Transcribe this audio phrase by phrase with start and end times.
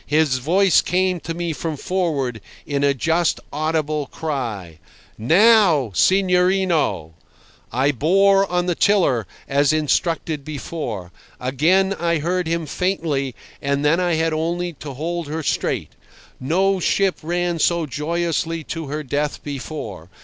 [0.07, 4.79] His voice came to me from forward, in a just audible cry:
[5.15, 7.13] "Now, signorino!"
[7.71, 11.11] I bore on the tiller, as instructed before.
[11.39, 15.89] Again I heard him faintly, and then I had only to hold her straight.
[16.39, 20.09] No ship ran so joyously to her death before.